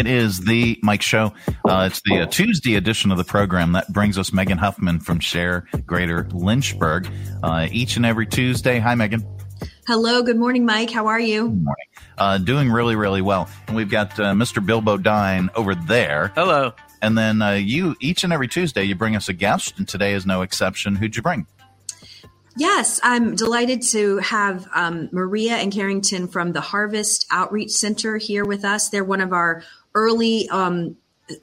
[0.00, 1.34] It is the Mike Show.
[1.62, 5.20] Uh, it's the uh, Tuesday edition of the program that brings us Megan Huffman from
[5.20, 7.06] Share Greater Lynchburg
[7.42, 8.78] uh, each and every Tuesday.
[8.78, 9.22] Hi, Megan.
[9.86, 10.22] Hello.
[10.22, 10.90] Good morning, Mike.
[10.90, 11.50] How are you?
[11.50, 11.86] Good morning.
[12.16, 13.46] Uh, doing really, really well.
[13.66, 14.64] And we've got uh, Mr.
[14.64, 16.32] Bilbo Dine over there.
[16.34, 16.72] Hello.
[17.02, 20.14] And then uh, you, each and every Tuesday, you bring us a guest, and today
[20.14, 20.96] is no exception.
[20.96, 21.46] Who'd you bring?
[22.56, 28.44] Yes, I'm delighted to have um, Maria and Carrington from the Harvest Outreach Center here
[28.44, 28.88] with us.
[28.88, 29.62] They're one of our
[29.94, 30.96] early um,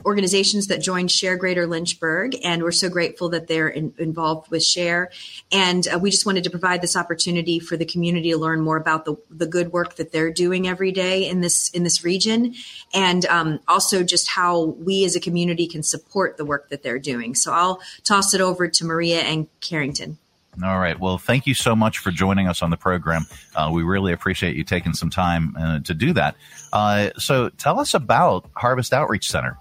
[0.05, 4.63] organizations that joined Share Greater Lynchburg, and we're so grateful that they're in, involved with
[4.63, 5.09] Share.
[5.51, 8.77] And uh, we just wanted to provide this opportunity for the community to learn more
[8.77, 12.53] about the, the good work that they're doing every day in this in this region,
[12.93, 16.99] and um, also just how we as a community can support the work that they're
[16.99, 17.33] doing.
[17.33, 20.17] So I'll toss it over to Maria and Carrington.
[20.63, 20.99] All right.
[20.99, 23.25] Well, thank you so much for joining us on the program.
[23.55, 26.35] Uh, we really appreciate you taking some time uh, to do that.
[26.73, 29.57] Uh, so, tell us about Harvest Outreach Center.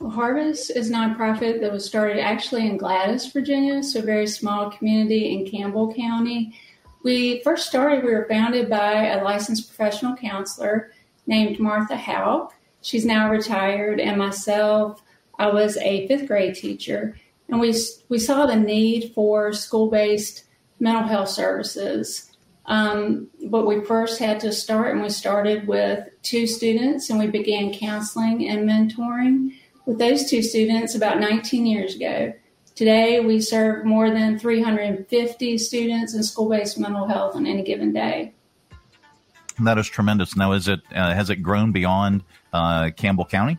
[0.00, 4.26] Well, Harvest is a nonprofit that was started actually in Gladys, Virginia, so a very
[4.26, 6.58] small community in Campbell County.
[7.04, 10.92] We first started, we were founded by a licensed professional counselor
[11.26, 12.52] named Martha Houck.
[12.82, 15.02] She's now retired, and myself,
[15.38, 17.16] I was a fifth grade teacher
[17.48, 17.74] and we
[18.08, 20.44] we saw the need for school based
[20.80, 22.24] mental health services.
[22.66, 27.26] Um, but we first had to start, and we started with two students, and we
[27.26, 29.54] began counseling and mentoring
[29.86, 32.34] with those two students about 19 years ago.
[32.74, 37.94] Today, we serve more than 350 students in school based mental health on any given
[37.94, 38.34] day.
[39.60, 40.36] That is tremendous.
[40.36, 43.58] Now, is it uh, has it grown beyond uh, Campbell County?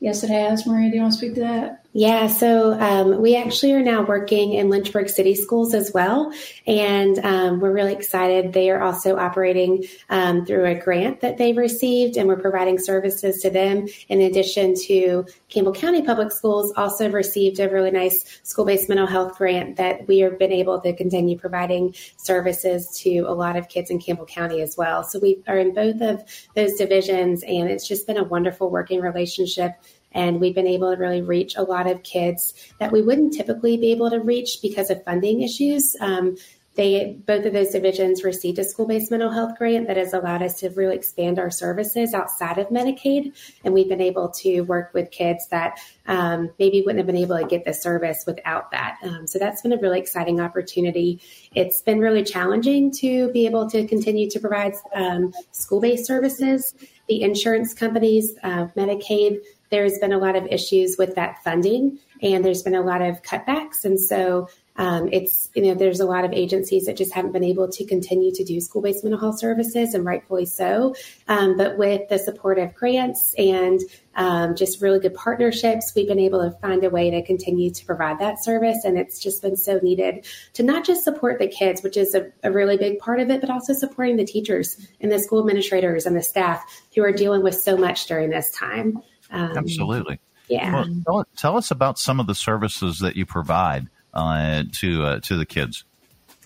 [0.00, 0.66] Yes, it has.
[0.66, 1.85] Maria, do you want to speak to that?
[1.98, 6.30] Yeah, so um, we actually are now working in Lynchburg City Schools as well,
[6.66, 8.52] and um, we're really excited.
[8.52, 13.40] They are also operating um, through a grant that they've received, and we're providing services
[13.40, 13.88] to them.
[14.10, 19.38] In addition to Campbell County Public Schools, also received a really nice school-based mental health
[19.38, 23.90] grant that we have been able to continue providing services to a lot of kids
[23.90, 25.02] in Campbell County as well.
[25.02, 26.22] So we are in both of
[26.54, 29.72] those divisions, and it's just been a wonderful working relationship
[30.16, 33.76] and we've been able to really reach a lot of kids that we wouldn't typically
[33.76, 35.94] be able to reach because of funding issues.
[36.00, 36.36] Um,
[36.74, 40.60] they both of those divisions received a school-based mental health grant that has allowed us
[40.60, 43.34] to really expand our services outside of Medicaid,
[43.64, 47.38] and we've been able to work with kids that um, maybe wouldn't have been able
[47.38, 48.98] to get the service without that.
[49.02, 51.20] Um, so that's been a really exciting opportunity.
[51.54, 56.74] It's been really challenging to be able to continue to provide um, school-based services.
[57.08, 59.38] The insurance companies, uh, Medicaid
[59.70, 63.22] there's been a lot of issues with that funding and there's been a lot of
[63.22, 63.84] cutbacks.
[63.84, 67.44] And so um, it's, you know, there's a lot of agencies that just haven't been
[67.44, 70.94] able to continue to do school based mental health services, and rightfully so.
[71.28, 73.80] Um, but with the support of grants and
[74.16, 77.86] um, just really good partnerships, we've been able to find a way to continue to
[77.86, 78.84] provide that service.
[78.84, 82.30] And it's just been so needed to not just support the kids, which is a,
[82.42, 86.04] a really big part of it, but also supporting the teachers and the school administrators
[86.04, 89.02] and the staff who are dealing with so much during this time.
[89.30, 90.20] Um, Absolutely.
[90.48, 90.72] Yeah.
[90.72, 95.20] Well, tell, tell, us about some of the services that you provide uh, to uh,
[95.20, 95.84] to the kids.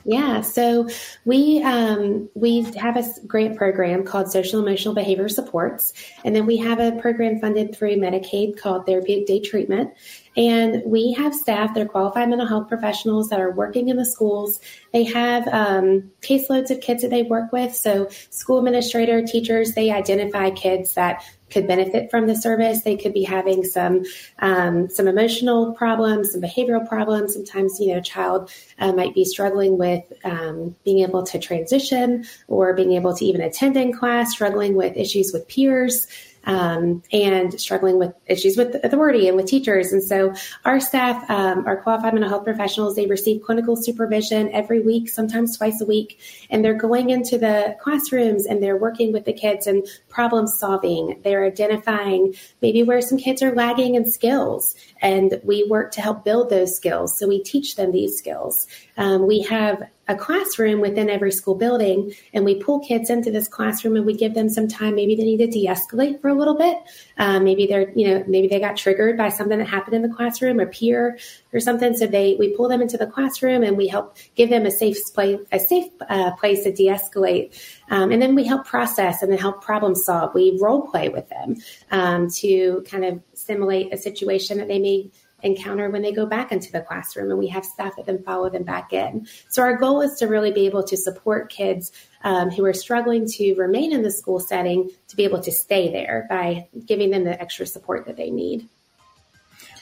[0.05, 0.89] Yeah, so
[1.27, 5.93] we um, we have a grant program called Social Emotional Behavior Supports,
[6.25, 9.93] and then we have a program funded through Medicaid called Therapeutic Day Treatment.
[10.37, 14.07] And we have staff that are qualified mental health professionals that are working in the
[14.07, 14.61] schools.
[14.93, 17.75] They have um, caseloads of kids that they work with.
[17.75, 22.83] So, school administrator, teachers, they identify kids that could benefit from the service.
[22.83, 24.05] They could be having some
[24.39, 27.35] um, some emotional problems, some behavioral problems.
[27.35, 32.25] Sometimes, you know, a child uh, might be struggling with um, being able to transition
[32.49, 36.07] or being able to even attend in class, struggling with issues with peers
[36.45, 39.93] um, and struggling with issues with authority and with teachers.
[39.93, 40.35] And so
[40.65, 45.57] our staff, um, our qualified mental health professionals, they receive clinical supervision every week, sometimes
[45.57, 46.19] twice a week,
[46.51, 51.21] and they're going into the classrooms and they're working with the kids and problem solving.
[51.23, 56.25] They're identifying maybe where some kids are lagging in skills, and we work to help
[56.25, 57.19] build those skills.
[57.19, 58.67] So we teach them these skills.
[58.97, 63.47] Um, we have a classroom within every school building and we pull kids into this
[63.47, 66.57] classroom and we give them some time maybe they need to de-escalate for a little
[66.57, 66.79] bit.
[67.17, 70.15] Um, maybe they're you know maybe they got triggered by something that happened in the
[70.15, 71.17] classroom a peer
[71.53, 71.97] or something.
[71.97, 74.99] So they we pull them into the classroom and we help give them a safe
[75.15, 77.57] place a safe uh, place to de-escalate.
[77.89, 80.35] Um, and then we help process and then help problem solve.
[80.35, 81.57] We role play with them
[81.93, 85.11] um, to kind of simulate a situation that they may
[85.43, 88.51] encounter when they go back into the classroom, and we have staff that then follow
[88.51, 89.27] them back in.
[89.49, 91.93] So our goal is to really be able to support kids
[92.23, 95.91] um, who are struggling to remain in the school setting to be able to stay
[95.91, 98.69] there by giving them the extra support that they need.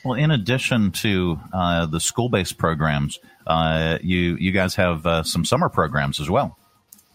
[0.05, 5.45] Well, in addition to uh, the school-based programs, uh, you you guys have uh, some
[5.45, 6.57] summer programs as well.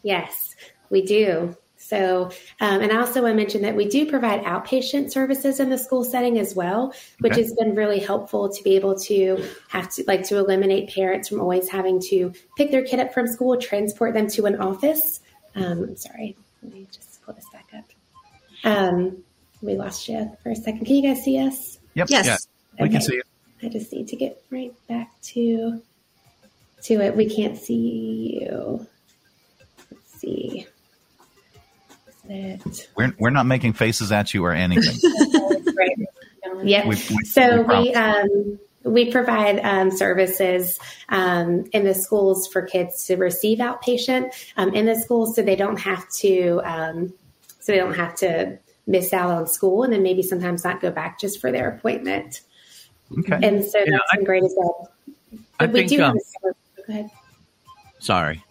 [0.04, 0.56] Yes,
[0.90, 1.56] we do.
[1.94, 5.70] So, um, and I also want to mention that we do provide outpatient services in
[5.70, 7.44] the school setting as well, which okay.
[7.44, 11.40] has been really helpful to be able to have to like to eliminate parents from
[11.40, 15.20] always having to pick their kid up from school, transport them to an office.
[15.54, 17.86] Um, I'm sorry, let me just pull this back up.
[18.64, 19.24] Um,
[19.62, 20.86] we lost you for a second.
[20.86, 21.78] Can you guys see us?
[21.94, 22.08] Yep.
[22.10, 22.48] Yes.
[22.80, 23.24] Yeah, we can see you.
[23.62, 25.80] I just need to get right back to
[26.86, 27.16] to it.
[27.16, 28.88] We can't see you.
[29.92, 30.66] Let's see
[32.30, 32.90] it.
[32.96, 34.98] We're we're not making faces at you or anything.
[35.76, 35.98] right.
[36.64, 36.86] Yep.
[36.86, 40.80] We, we, so we, we um, we provide um, services
[41.10, 45.56] um, in the schools for kids to receive outpatient um, in the schools, so they
[45.56, 47.14] don't have to um,
[47.60, 50.92] so they don't have to miss out on school, and then maybe sometimes not go
[50.92, 52.42] back just for their appointment.
[53.20, 53.40] Okay.
[53.42, 54.92] And so yeah, that's been great as well.
[55.60, 57.10] But I we think, do have um, a, go ahead.
[58.00, 58.44] Sorry.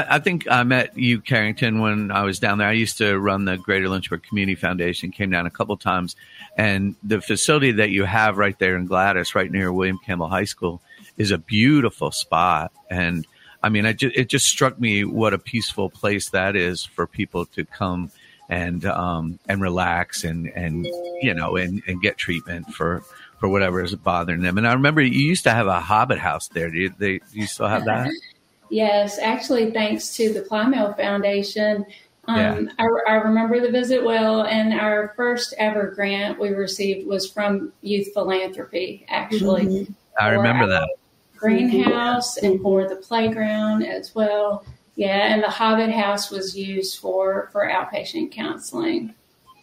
[0.00, 2.68] I, I, think I met you, Carrington, when I was down there.
[2.68, 6.16] I used to run the Greater Lynchburg Community Foundation, came down a couple times.
[6.56, 10.44] And the facility that you have right there in Gladys, right near William Campbell High
[10.44, 10.80] School,
[11.16, 12.72] is a beautiful spot.
[12.88, 13.26] And
[13.62, 17.06] I mean, I just, it just struck me what a peaceful place that is for
[17.06, 18.10] people to come
[18.48, 20.84] and um, and relax and and
[21.22, 23.04] you know and, and get treatment for
[23.38, 24.58] for whatever is bothering them.
[24.58, 26.70] And I remember you used to have a Hobbit house there.
[26.70, 28.10] Do you, they, do you still have that?
[28.70, 31.84] Yes, actually, thanks to the Plymouth Foundation.
[32.26, 32.72] Um, yeah.
[32.78, 37.72] I, I, remember the visit well, and our first ever grant we received was from
[37.82, 39.64] Youth Philanthropy, actually.
[39.64, 39.92] Mm-hmm.
[40.18, 40.88] I remember that.
[41.36, 44.64] Greenhouse and for the playground as well.
[44.94, 49.14] Yeah, and the Hobbit House was used for, for outpatient counseling.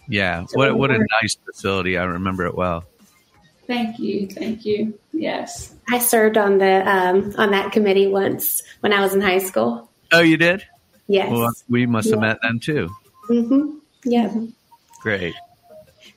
[0.09, 1.97] Yeah, so what, what a nice facility.
[1.97, 2.85] I remember it well.
[3.67, 4.27] Thank you.
[4.27, 4.97] Thank you.
[5.11, 5.73] Yes.
[5.89, 9.89] I served on the um, on that committee once when I was in high school.
[10.11, 10.65] Oh, you did?
[11.07, 11.31] Yes.
[11.31, 12.27] Well, we must have yeah.
[12.27, 12.89] met then too.
[13.29, 13.77] Mm-hmm.
[14.05, 14.33] Yeah.
[15.01, 15.35] Great.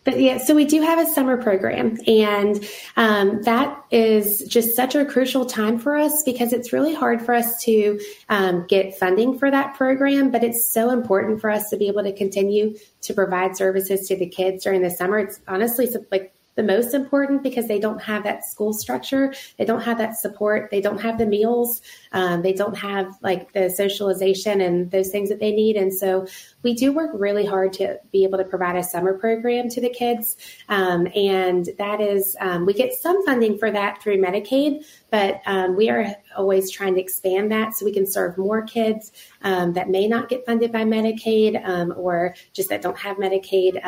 [0.02, 2.64] But yeah, so we do have a summer program, and
[2.96, 7.34] um, that is just such a crucial time for us because it's really hard for
[7.34, 8.00] us to
[8.30, 10.30] um, get funding for that program.
[10.30, 14.16] But it's so important for us to be able to continue to provide services to
[14.16, 15.18] the kids during the summer.
[15.18, 19.32] It's honestly like the most important because they don't have that school structure.
[19.56, 20.70] They don't have that support.
[20.70, 21.80] They don't have the meals.
[22.12, 25.76] Um, they don't have like the socialization and those things that they need.
[25.76, 26.26] And so
[26.62, 29.88] we do work really hard to be able to provide a summer program to the
[29.90, 30.36] kids.
[30.68, 35.76] Um, and that is, um, we get some funding for that through Medicaid, but um,
[35.76, 39.88] we are always trying to expand that so we can serve more kids um, that
[39.88, 43.80] may not get funded by Medicaid um, or just that don't have Medicaid.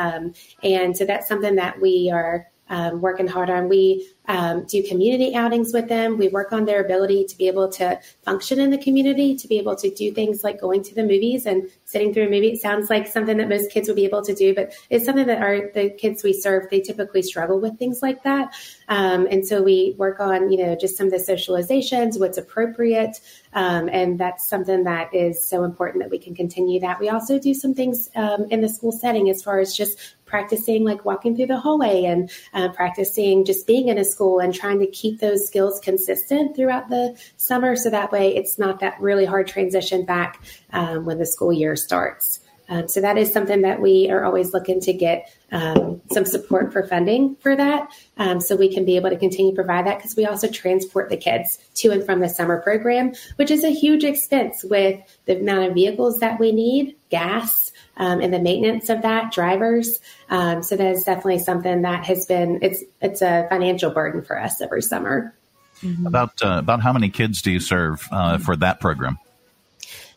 [0.62, 3.68] And so that's something that we are um, working hard on.
[3.68, 6.16] We um, do community outings with them.
[6.16, 9.58] We work on their ability to be able to function in the community, to be
[9.58, 12.52] able to do things like going to the movies and sitting through a movie.
[12.52, 15.26] It sounds like something that most kids would be able to do, but it's something
[15.26, 18.54] that our the kids we serve they typically struggle with things like that.
[18.88, 23.20] Um, and so we work on you know just some of the socializations, what's appropriate,
[23.52, 26.98] um, and that's something that is so important that we can continue that.
[26.98, 29.98] We also do some things um, in the school setting as far as just
[30.32, 34.54] practicing like walking through the hallway and uh, practicing just being in a school and
[34.54, 38.98] trying to keep those skills consistent throughout the summer so that way it's not that
[38.98, 42.40] really hard transition back um, when the school year starts.
[42.72, 46.72] Um, so that is something that we are always looking to get um, some support
[46.72, 49.98] for funding for that, um, so we can be able to continue to provide that
[49.98, 53.68] because we also transport the kids to and from the summer program, which is a
[53.68, 58.88] huge expense with the amount of vehicles that we need, gas, um, and the maintenance
[58.88, 59.98] of that, drivers.
[60.30, 64.40] Um, so that is definitely something that has been it's it's a financial burden for
[64.40, 65.34] us every summer.
[65.82, 66.06] Mm-hmm.
[66.06, 69.18] About uh, about how many kids do you serve uh, for that program?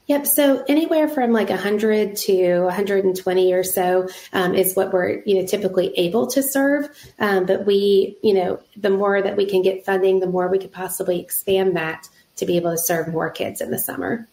[0.08, 0.28] Yep.
[0.28, 5.48] So anywhere from like 100 to 120 or so um, is what we're you know
[5.48, 6.90] typically able to serve.
[7.20, 10.60] Um, but we you know the more that we can get funding, the more we
[10.60, 12.08] could possibly expand that
[12.38, 14.28] to be able to serve more kids in the summer.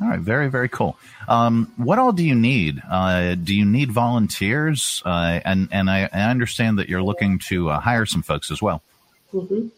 [0.00, 0.96] All right, very very cool.
[1.28, 2.80] Um, what all do you need?
[2.88, 5.02] Uh, do you need volunteers?
[5.04, 8.62] Uh, and and I, I, understand that you're looking to uh, hire some folks as
[8.62, 8.82] well.
[9.34, 9.68] Mm-hmm.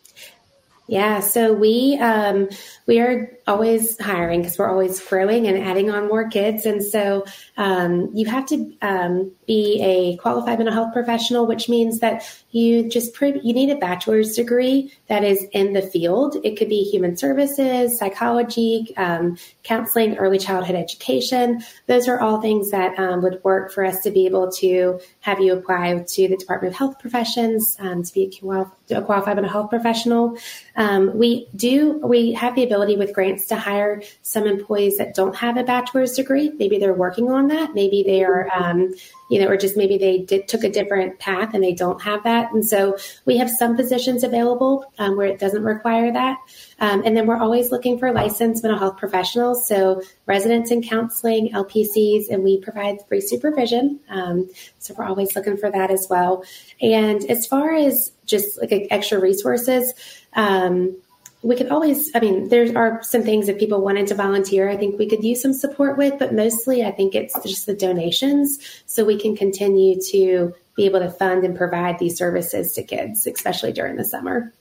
[0.90, 2.48] Yeah, so we um,
[2.88, 7.26] we are always hiring because we're always growing and adding on more kids, and so
[7.56, 12.88] um, you have to um, be a qualified mental health professional, which means that you
[12.88, 16.36] just pre- you need a bachelor's degree that is in the field.
[16.44, 21.64] It could be human services, psychology, um, counseling, early childhood education.
[21.88, 25.40] Those are all things that um, would work for us to be able to have
[25.40, 29.50] you apply to the Department of Health Professions um, to be a, a qualified mental
[29.50, 30.38] health professional.
[30.76, 35.34] Um, we do we have the ability with grants to hire some employees that don't
[35.34, 36.50] have a bachelor's degree.
[36.50, 37.74] Maybe they're working on that.
[37.74, 38.94] Maybe they are um,
[39.30, 42.22] you know, or just maybe they did, took a different path and they don't have
[42.24, 42.52] that.
[42.52, 46.38] And so we have some positions available um, where it doesn't require that.
[46.78, 51.50] Um, and then we're always looking for licensed mental health professionals, so residents in counseling,
[51.52, 54.00] LPCs, and we provide free supervision.
[54.08, 56.44] Um, so we're always looking for that as well.
[56.80, 59.92] And as far as just like extra resources,
[60.34, 60.96] um,
[61.42, 64.76] we could always, I mean, there are some things if people wanted to volunteer, I
[64.76, 68.58] think we could use some support with, but mostly I think it's just the donations
[68.86, 73.26] so we can continue to be able to fund and provide these services to kids,
[73.26, 74.52] especially during the summer.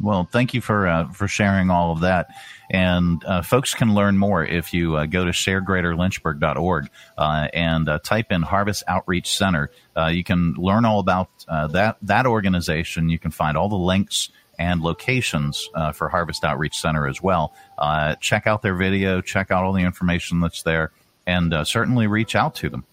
[0.00, 2.26] Well, thank you for uh, for sharing all of that.
[2.70, 7.98] And uh, folks can learn more if you uh, go to sharegreaterlynchburg.org uh, and uh,
[8.00, 9.70] type in Harvest Outreach Center.
[9.96, 13.10] Uh, you can learn all about that that organization.
[13.10, 14.30] You can find all the links
[14.62, 17.52] and locations uh, for Harvest Outreach Center as well.
[17.76, 20.92] Uh, check out their video, check out all the information that's there,
[21.26, 22.84] and uh, certainly reach out to them.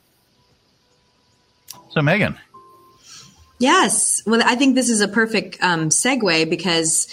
[1.91, 2.39] So, Megan.
[3.59, 4.23] Yes.
[4.25, 7.07] Well, I think this is a perfect um, segue because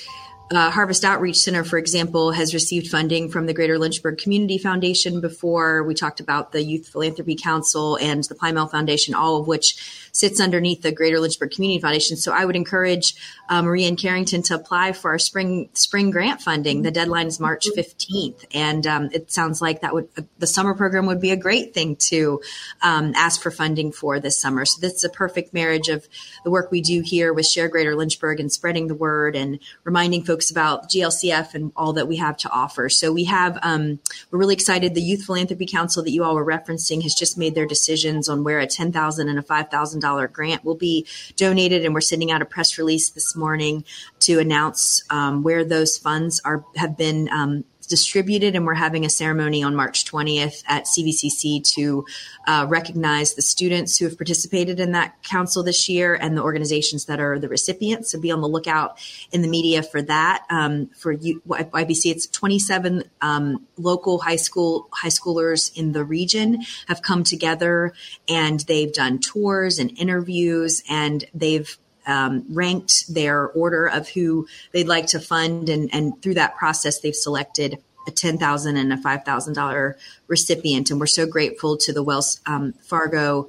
[0.52, 5.20] uh, Harvest Outreach Center, for example, has received funding from the Greater Lynchburg Community Foundation
[5.20, 5.82] before.
[5.82, 9.76] We talked about the Youth Philanthropy Council and the Plymouth Foundation, all of which
[10.12, 12.16] sits underneath the Greater Lynchburg Community Foundation.
[12.16, 13.14] So I would encourage
[13.48, 16.82] uh, Maria and Carrington to apply for our spring spring grant funding.
[16.82, 20.74] The deadline is March 15th, and um, it sounds like that would uh, the summer
[20.74, 22.40] program would be a great thing to
[22.82, 24.64] um, ask for funding for this summer.
[24.64, 26.06] So this is a perfect marriage of
[26.44, 30.24] the work we do here with Share Greater Lynchburg and spreading the word and reminding
[30.24, 32.88] folks about GLCF and all that we have to offer.
[32.88, 33.98] So we have um,
[34.30, 34.94] we're really excited.
[34.94, 38.44] The Youth Philanthropy Council that you all were referencing has just made their decisions on
[38.44, 42.00] where a ten thousand and a five thousand dollar grant will be donated, and we're
[42.00, 43.84] sending out a press release this morning
[44.20, 49.10] to announce um, where those funds are have been um, distributed, and we're having a
[49.10, 52.04] ceremony on March 20th at CVCC to
[52.46, 57.06] uh, recognize the students who have participated in that council this year and the organizations
[57.06, 58.12] that are the recipients.
[58.12, 58.98] So be on the lookout
[59.32, 60.44] in the media for that.
[60.50, 66.62] Um, for U- YPC, it's 27 um, local high school high schoolers in the region
[66.88, 67.92] have come together
[68.28, 74.88] and they've done tours and interviews and they've um, ranked their order of who they'd
[74.88, 78.96] like to fund, and, and through that process, they've selected a ten thousand and a
[78.96, 79.96] five thousand dollar
[80.28, 83.48] recipient, and we're so grateful to the Wells um, Fargo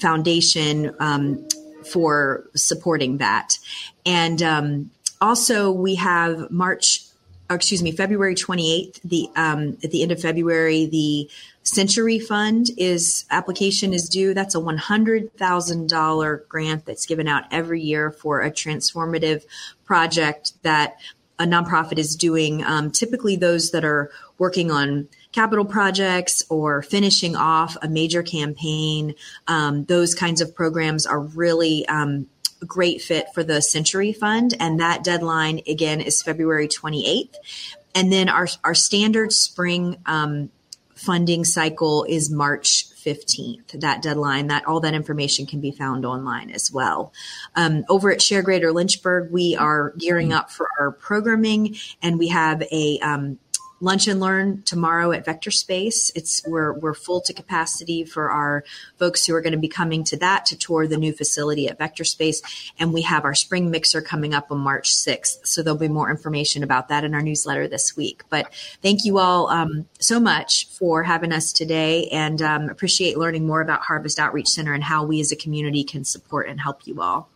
[0.00, 1.46] Foundation um,
[1.84, 3.58] for supporting that.
[4.06, 7.02] And um, also, we have March,
[7.50, 9.00] excuse me, February twenty eighth.
[9.04, 11.28] The um, at the end of February, the
[11.64, 14.34] Century Fund is application is due.
[14.34, 19.44] That's a one hundred thousand dollar grant that's given out every year for a transformative
[19.84, 20.96] project that
[21.38, 22.62] a nonprofit is doing.
[22.64, 29.14] Um, typically, those that are working on capital projects or finishing off a major campaign.
[29.48, 32.26] Um, those kinds of programs are really um,
[32.66, 37.36] great fit for the Century Fund, and that deadline again is February twenty eighth.
[37.94, 40.50] And then our our standard spring um,
[41.02, 46.50] funding cycle is March 15th, that deadline, that all that information can be found online
[46.50, 47.12] as well.
[47.56, 52.28] Um, over at Share Greater Lynchburg, we are gearing up for our programming and we
[52.28, 53.38] have a um,
[53.82, 56.12] lunch and learn tomorrow at Vector Space.
[56.14, 58.64] It's we're we're full to capacity for our
[58.96, 61.78] folks who are going to be coming to that to tour the new facility at
[61.78, 62.40] Vector Space,
[62.78, 65.46] and we have our spring mixer coming up on March 6th.
[65.46, 68.22] So there'll be more information about that in our newsletter this week.
[68.30, 73.46] But thank you all um, so much for having us today, and um, appreciate learning
[73.46, 76.86] more about Harvest Outreach Center and how we as a community can support and help
[76.86, 77.28] you all.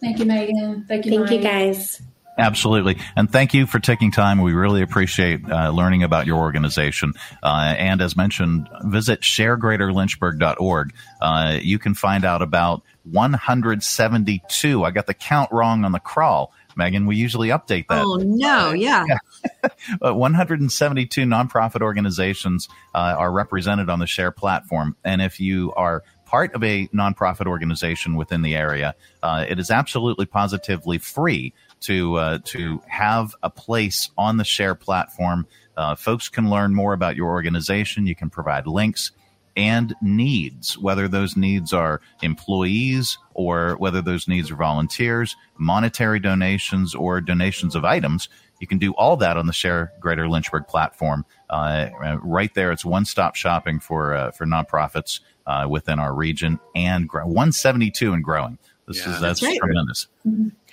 [0.00, 0.84] Thank you, Megan.
[0.86, 1.12] Thank you.
[1.12, 1.32] Thank Mike.
[1.32, 2.02] you, guys.
[2.38, 2.98] Absolutely.
[3.16, 4.40] And thank you for taking time.
[4.40, 7.14] We really appreciate uh, learning about your organization.
[7.42, 10.94] Uh, and as mentioned, visit sharegreaterlynchburg.org.
[11.20, 14.84] Uh, you can find out about 172.
[14.84, 16.52] I got the count wrong on the crawl.
[16.76, 18.04] Megan, we usually update that.
[18.04, 18.72] Oh, no.
[18.72, 19.04] Yeah.
[20.00, 20.10] yeah.
[20.12, 24.96] 172 nonprofit organizations uh, are represented on the Share platform.
[25.04, 29.72] And if you are part of a nonprofit organization within the area, uh, it is
[29.72, 35.46] absolutely positively free to uh, to have a place on the Share platform.
[35.76, 38.06] Uh, folks can learn more about your organization.
[38.06, 39.12] You can provide links.
[39.56, 46.94] and needs, whether those needs are employees or whether those needs are volunteers, monetary donations,
[46.94, 48.28] or donations of items.
[48.60, 51.24] You can do all that on the Share Greater Lynchburg platform.
[51.50, 51.88] Uh,
[52.22, 57.26] right there, it's one-stop shopping for uh, for nonprofits uh, within our region and grow-
[57.26, 58.58] 172 and growing.
[58.88, 59.58] This Yeah, is that's, that's right.
[59.58, 60.08] tremendous.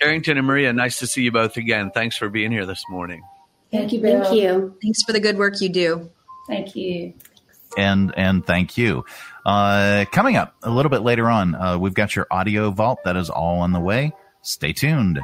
[0.00, 1.90] Carrington and Maria, nice to see you both again.
[1.94, 3.22] Thanks for being here this morning.
[3.70, 4.22] Thank you, Bill.
[4.24, 4.76] Thank you.
[4.82, 6.10] Thanks for the good work you do.
[6.48, 7.12] Thank you.
[7.76, 9.04] and and thank you.
[9.44, 13.16] Uh, coming up a little bit later on, uh, we've got your audio vault that
[13.16, 14.12] is all on the way.
[14.42, 15.20] Stay tuned.